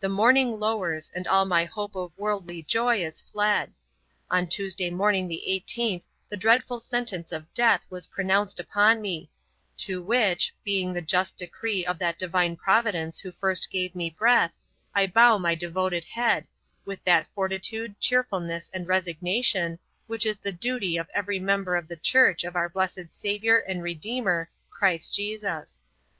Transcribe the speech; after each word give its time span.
The 0.00 0.08
morning 0.08 0.58
lowers, 0.58 1.12
and 1.14 1.28
all 1.28 1.44
my 1.44 1.66
hope 1.66 1.94
of 1.94 2.16
worldly 2.16 2.62
joy 2.62 3.04
is 3.04 3.20
fled. 3.20 3.70
On 4.30 4.46
Tuesday 4.46 4.88
morning 4.88 5.28
the 5.28 5.42
18th 5.46 6.06
the 6.26 6.38
dreadful 6.38 6.80
sentence 6.80 7.32
of 7.32 7.52
death 7.52 7.84
was 7.90 8.06
pronounced 8.06 8.58
upon 8.58 9.02
me, 9.02 9.28
to 9.76 10.00
which 10.00 10.54
(being 10.64 10.94
the 10.94 11.02
just 11.02 11.36
decree 11.36 11.84
of 11.84 11.98
that 11.98 12.18
Divine 12.18 12.56
Providence 12.56 13.18
who 13.20 13.30
first 13.30 13.70
gave 13.70 13.94
me 13.94 14.08
breath) 14.08 14.54
I 14.94 15.06
bow 15.06 15.36
my 15.36 15.54
devoted 15.54 16.06
head, 16.06 16.46
with 16.86 17.04
that 17.04 17.26
fortitude, 17.34 18.00
cheerfulness, 18.00 18.70
and 18.72 18.88
resignation, 18.88 19.78
which 20.06 20.24
is 20.24 20.38
the 20.38 20.50
duty 20.50 20.96
of 20.96 21.10
every 21.12 21.38
member 21.38 21.76
of 21.76 21.88
the 21.88 21.96
church 21.96 22.42
of 22.42 22.56
our 22.56 22.70
blessed 22.70 23.08
Saviour 23.12 23.58
and 23.68 23.82
Redeemer 23.82 24.48
Christ 24.70 25.12
Jesus. 25.12 25.82